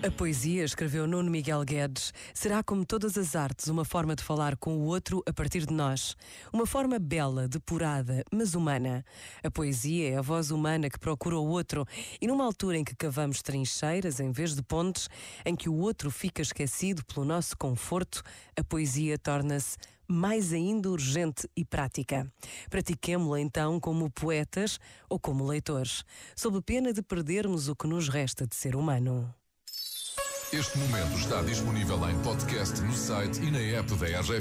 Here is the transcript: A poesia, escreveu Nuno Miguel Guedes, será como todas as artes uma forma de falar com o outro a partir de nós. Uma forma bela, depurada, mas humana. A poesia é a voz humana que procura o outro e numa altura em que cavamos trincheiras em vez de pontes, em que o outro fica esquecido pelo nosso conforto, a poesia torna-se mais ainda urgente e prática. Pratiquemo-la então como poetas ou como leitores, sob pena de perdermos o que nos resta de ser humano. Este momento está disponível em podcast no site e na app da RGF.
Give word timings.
A 0.00 0.10
poesia, 0.12 0.64
escreveu 0.64 1.06
Nuno 1.06 1.30
Miguel 1.30 1.62
Guedes, 1.64 2.14
será 2.32 2.62
como 2.62 2.86
todas 2.86 3.18
as 3.18 3.36
artes 3.36 3.66
uma 3.66 3.84
forma 3.84 4.16
de 4.16 4.22
falar 4.22 4.56
com 4.56 4.76
o 4.78 4.84
outro 4.84 5.22
a 5.26 5.32
partir 5.34 5.66
de 5.66 5.74
nós. 5.74 6.16
Uma 6.50 6.64
forma 6.64 6.98
bela, 6.98 7.46
depurada, 7.46 8.24
mas 8.32 8.54
humana. 8.54 9.04
A 9.44 9.50
poesia 9.50 10.10
é 10.10 10.16
a 10.16 10.22
voz 10.22 10.50
humana 10.50 10.88
que 10.88 10.98
procura 10.98 11.36
o 11.36 11.46
outro 11.46 11.84
e 12.22 12.26
numa 12.26 12.44
altura 12.44 12.78
em 12.78 12.84
que 12.84 12.96
cavamos 12.96 13.42
trincheiras 13.42 14.18
em 14.20 14.30
vez 14.30 14.54
de 14.54 14.62
pontes, 14.62 15.08
em 15.44 15.54
que 15.54 15.68
o 15.68 15.74
outro 15.74 16.10
fica 16.10 16.40
esquecido 16.40 17.04
pelo 17.04 17.26
nosso 17.26 17.54
conforto, 17.58 18.22
a 18.56 18.62
poesia 18.62 19.18
torna-se 19.18 19.76
mais 20.08 20.52
ainda 20.52 20.90
urgente 20.90 21.48
e 21.54 21.64
prática. 21.64 22.26
Pratiquemo-la 22.70 23.40
então 23.40 23.78
como 23.78 24.10
poetas 24.10 24.80
ou 25.08 25.20
como 25.20 25.46
leitores, 25.46 26.04
sob 26.34 26.60
pena 26.62 26.92
de 26.92 27.02
perdermos 27.02 27.68
o 27.68 27.76
que 27.76 27.86
nos 27.86 28.08
resta 28.08 28.46
de 28.46 28.56
ser 28.56 28.74
humano. 28.74 29.32
Este 30.50 30.78
momento 30.78 31.18
está 31.18 31.42
disponível 31.42 32.08
em 32.08 32.18
podcast 32.22 32.80
no 32.80 32.94
site 32.94 33.38
e 33.42 33.50
na 33.50 33.58
app 33.58 33.94
da 33.96 34.06
RGF. 34.06 34.32